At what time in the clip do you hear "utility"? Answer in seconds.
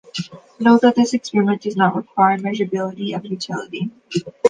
3.23-3.91